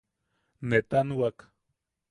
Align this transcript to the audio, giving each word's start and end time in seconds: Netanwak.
Netanwak. 0.69 1.37